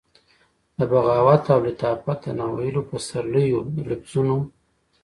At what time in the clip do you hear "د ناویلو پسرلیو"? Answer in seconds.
2.25-3.59